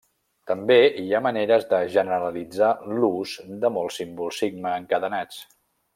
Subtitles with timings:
[0.51, 2.71] També hi ha maneres de generalitzar
[3.03, 5.39] l'ús de molts símbols sigma encadenats.